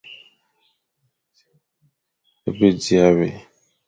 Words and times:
É 2.47 2.49
be 2.57 2.67
dia 2.81 3.07
wé, 3.17 3.29